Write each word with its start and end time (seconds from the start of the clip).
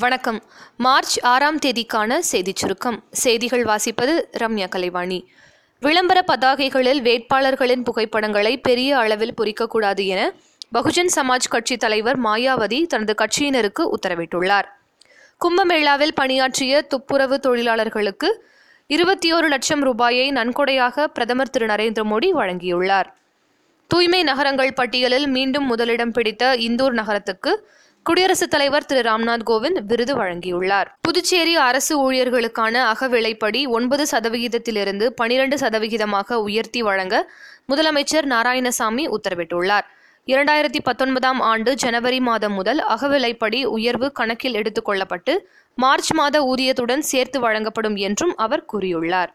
வணக்கம். 0.00 0.42
மார்ச் 0.76 1.20
ஆறாம் 1.20 1.58
தேதிக்கான 1.58 2.18
செய்திச் 2.18 2.56
சுருக்கம். 2.56 3.04
செய்திகள் 3.10 3.64
வாசிப்பது 3.64 4.24
ரம்யா 4.38 4.68
கலைவாணி. 4.68 5.26
விளம்பர 5.80 6.24
பதாகைகளில் 6.26 7.00
வேட்பாளர்களின் 7.00 7.84
புகைப்படங்களை 7.84 8.58
பெரிய 8.58 8.98
அளவில் 8.98 9.34
பொறிக்கக்கூடாது 9.34 10.06
என 10.06 10.32
பகுஜன் 10.74 11.08
சமாஜ் 11.16 11.48
கட்சி 11.50 11.76
தலைவர் 11.76 12.20
மாயாவதி 12.20 12.86
தனது 12.86 13.14
கட்சியினருக்கு 13.18 13.90
உத்தரவிட்டுள்ளார். 13.96 14.64
கும்பமேளாவில் 15.40 16.14
பணியாற்றிய 16.14 16.82
துப்புரவு 16.82 17.40
தொழிலாளர்களுக்கு 17.40 18.46
இருபத்தி 18.86 19.32
ஓரு 19.32 19.48
லட்சம் 19.48 19.82
ரூபாயை 19.82 20.30
நன்கொடையாக 20.30 21.08
பிரதமர் 21.08 21.50
திரு. 21.50 21.66
நரேந்திர 21.66 22.04
மோடி 22.12 22.32
வழங்கியுள்ளார். 22.32 23.10
தூய்மை 23.86 24.22
நகரங்கள் 24.22 24.72
பட்டியலில் 24.72 25.26
மீண்டும் 25.26 25.66
முதலிடம் 25.66 26.12
பிடித்த 26.12 26.56
இந்தூர் 26.56 26.90
நகரத்துக்கு 26.90 27.68
குடியரசுத் 28.06 28.50
தலைவர் 28.50 28.84
திரு 28.84 29.10
ராம்நாத் 29.10 29.42
கோவிந்த் 29.46 29.80
விருது 29.86 30.14
வழங்கியுள்ளார். 30.16 30.88
புதுச்சேரி 31.00 31.56
அரசு 31.56 31.94
ஊழியர்களுக்கான 31.98 32.82
அகவிலைப்படி 32.92 33.68
ஒன்பது 33.68 34.06
சதவிகிதத்திலிருந்து 34.10 35.06
பனிரெண்டு 35.06 35.56
சதவிகிதமாக 35.56 36.32
உயர்த்தி 36.32 36.82
வழங்க 36.82 37.32
முதலமைச்சர் 37.68 38.28
நாராயணசாமி 38.28 39.04
உத்தரவிட்டுள்ளார். 39.16 39.86
இரண்டாயிரத்தி 40.26 40.80
பத்தொன்பதாம் 40.82 41.40
ஆண்டு 41.40 41.74
ஜனவரி 41.74 42.20
மாதம் 42.20 42.52
முதல் 42.52 42.80
அகவிலைப்படி 42.88 43.64
உயர்வு 43.64 44.12
கணக்கில் 44.12 44.54
எடுத்துக்கொள்ளப்பட்டு 44.54 45.38
மார்ச் 45.74 46.12
மாத 46.12 46.54
ஊதியத்துடன் 46.54 47.04
சேர்த்து 47.12 47.40
வழங்கப்படும் 47.40 47.96
என்றும் 47.96 48.34
அவர் 48.36 48.64
கூறியுள்ளார். 48.72 49.30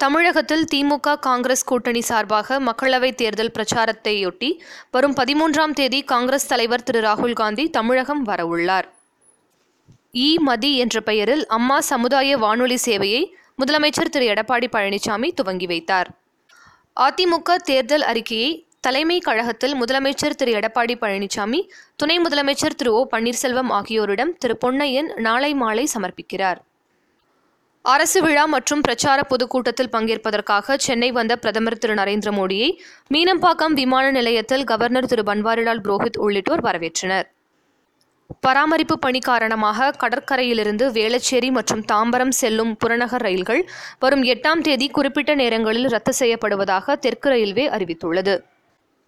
தமிழகத்தில் 0.00 0.64
திமுக 0.74 1.18
காங்கிரஸ் 1.18 1.64
கூட்டணி 1.64 2.00
சார்பாக 2.00 2.60
மக்களவைத் 2.60 3.14
தேர்தல் 3.14 3.50
பிரச்சாரத்தையொட்டி 3.50 4.60
வரும் 4.90 5.14
பதிமூன்றாம் 5.14 5.70
தேதி 5.70 6.02
காங்கிரஸ் 6.02 6.46
தலைவர் 6.46 6.82
திரு. 6.82 7.00
ராகுல் 7.00 7.32
காந்தி 7.32 7.70
தமிழகம் 7.70 8.26
வரவுள்ளார். 8.26 8.86
இ. 10.12 10.34
மதி 10.38 10.76
என்ற 10.76 11.00
பெயரில் 11.00 11.46
அம்மா 11.46 11.80
சமுதாய 11.80 12.36
வானொலி 12.36 12.78
சேவையை 12.84 13.22
முதலமைச்சர் 13.58 14.08
திரு. 14.08 14.26
எடப்பாடி 14.26 14.68
பழனிசாமி 14.72 15.32
துவங்கி 15.34 15.66
வைத்தார். 15.66 16.10
அதிமுக 17.00 17.56
தேர்தல் 17.56 18.02
அறிக்கையை 18.02 18.66
தலைமை 18.80 19.18
கழகத்தில் 19.18 19.84
முதலமைச்சர் 19.84 20.38
திரு. 20.40 20.52
எடப்பாடி 20.52 20.96
பழனிசாமி 21.00 21.68
துணை 21.96 22.18
முதலமைச்சர் 22.18 22.78
திரு. 22.80 22.94
ஓ. 22.94 23.06
பன்னீர்செல்வம் 23.10 23.72
ஆகியோரிடம் 23.72 24.32
திரு. 24.38 24.58
பொன்னையன் 24.66 25.20
நாளை 25.20 25.54
மாலை 25.54 25.88
சமர்ப்பிக்கிறார். 25.94 26.56
அரசு 27.84 28.18
விழா 28.22 28.44
மற்றும் 28.44 28.80
பிரச்சார 28.80 29.22
பொதுக்கூட்டத்தில் 29.22 29.90
பங்கேற்பதற்காக 29.92 30.76
சென்னை 30.76 31.08
வந்த 31.10 31.32
பிரதமர் 31.36 31.78
திரு 31.78 31.94
நரேந்திர 31.94 32.30
மோடியை 32.38 32.68
மீனம்பாக்கம் 33.14 33.74
விமான 33.80 34.10
நிலையத்தில் 34.10 34.64
கவர்னர் 34.64 35.06
திரு 35.06 35.22
பன்வாரிலால் 35.22 35.82
புரோஹித் 35.86 36.18
உள்ளிட்டோர் 36.18 36.62
வரவேற்றனர். 36.64 37.26
பராமரிப்பு 38.40 38.96
பணி 38.98 39.20
காரணமாக 39.20 39.90
கடற்கரையிலிருந்து 40.02 40.86
வேளச்சேரி 40.98 41.50
மற்றும் 41.50 41.84
தாம்பரம் 41.92 42.34
செல்லும் 42.40 42.76
புறநகர் 42.76 43.24
ரயில்கள் 43.26 43.62
வரும் 43.98 44.24
எட்டாம் 44.34 44.64
தேதி 44.68 44.88
குறிப்பிட்ட 44.88 45.34
நேரங்களில் 45.34 45.90
ரத்து 45.94 46.14
செய்யப்படுவதாக 46.18 46.96
தெற்கு 47.06 47.28
ரயில்வே 47.28 47.66
அறிவித்துள்ளது. 47.68 48.36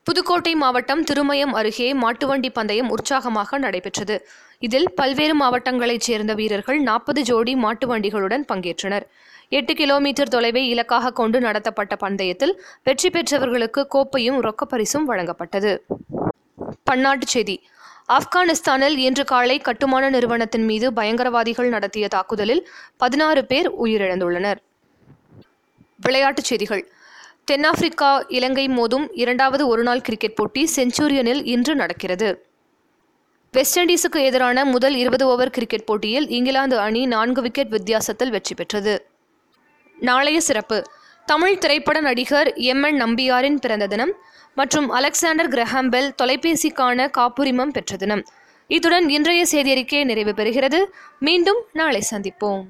புதுக்கோட்டை 0.03 0.55
மாவட்டம் 0.55 1.05
திருமயம் 1.05 1.53
அருகே 1.61 1.95
மாட்டுவண்டி 1.95 2.51
பந்தயம் 2.53 2.91
உற்சாகமாக 2.91 3.59
நடைபெற்றது. 3.59 4.29
இதில் 4.59 4.95
பல்வேறு 4.95 5.35
மாவட்டங்களைச் 5.41 6.01
சேர்ந்த 6.01 6.35
வீரர்கள் 6.35 6.81
நாற்பது 6.81 7.23
ஜோடி 7.23 7.57
மாட்டு 7.57 7.87
வண்டிகளுடன் 7.87 8.45
பங்கேற்றனர். 8.53 9.03
எட்டு 9.49 9.75
கிலோமீட்டர் 9.75 10.29
தொலைவை 10.29 10.63
இலக்காக 10.69 11.13
கொண்டு 11.13 11.41
நடத்தப்பட்ட 11.41 11.97
பந்தயத்தில் 11.97 12.55
வெற்றி 12.85 13.11
பெற்றவர்களுக்கு 13.11 13.87
கோப்பையும் 13.95 14.41
ரொக்கப்பரிசும் 14.47 15.07
வழங்கப்பட்டது. 15.09 15.79
பன்னாட்டுச் 16.91 17.35
செய்தி. 17.37 17.57
ஆப்கானிஸ்தானில் 18.09 18.97
இன்று 18.97 19.25
காலை 19.25 19.59
கட்டுமான 19.59 20.11
நிறுவனத்தின் 20.11 20.65
மீது 20.65 20.93
பயங்கரவாதிகள் 20.93 21.69
நடத்திய 21.69 22.09
தாக்குதலில் 22.09 22.69
பதினாறு 22.97 23.45
பேர் 23.45 23.69
உயிரிழந்துள்ளனர். 23.85 24.57
விளையாட்டுச் 26.01 26.45
செய்திகள். 26.45 26.93
தென்னாப்பிரிக்கா 27.51 28.25
இலங்கை 28.29 28.69
மோதும் 28.69 29.09
இரண்டாவது 29.13 29.69
ஒருநாள் 29.69 30.01
கிரிக்கெட் 30.01 30.35
போட்டி 30.35 30.69
செஞ்சுரியனில் 30.77 31.41
இன்று 31.45 31.75
நடக்கிறது. 31.75 32.29
வெஸ்ட் 33.53 33.79
இண்டீஸுக்கு 33.79 34.19
எதிரான 34.19 34.65
முதல் 34.65 34.95
இருபது 34.95 35.27
ஓவர் 35.27 35.51
கிரிக்கெட் 35.51 35.85
போட்டியில் 35.85 36.29
இங்கிலாந்து 36.29 36.79
அணி 36.79 37.07
நான்கு 37.07 37.43
விக்கெட் 37.43 37.69
வித்தியாசத்தில் 37.69 38.31
வெற்றி 38.31 38.55
பெற்றது. 38.55 38.95
நாளைய 39.99 40.41
சிறப்பு. 40.41 40.79
தமிழ் 41.27 41.59
திரைப்பட 41.59 42.01
நடிகர் 42.01 42.55
எம் 42.55 42.83
என் 42.83 43.03
நம்பியாரின் 43.03 43.57
பிறந்த 43.57 43.87
தினம் 43.87 44.13
மற்றும் 44.55 44.89
அலெக்சாண்டர் 44.89 45.49
கிரஹாம்பெல் 45.49 46.11
தொலைபேசிக்கான 46.23 47.11
காப்புரிமம் 47.11 47.71
பெற்ற 47.71 47.97
தினம். 47.97 48.25
இத்துடன் 48.67 49.09
இன்றைய 49.09 49.45
செய்தியறிக்கை 49.53 50.05
நிறைவு 50.05 50.35
பெறுகிறது. 50.37 50.85
மீண்டும் 51.19 51.63
நாளை 51.73 52.03
சந்திப்போம். 52.11 52.63